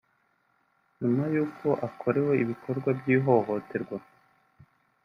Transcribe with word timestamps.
nyuma 0.99 1.23
y’uko 1.33 1.67
akorewe 1.87 2.33
ibikorwa 2.43 2.89
by’ihohoterwa 2.99 3.97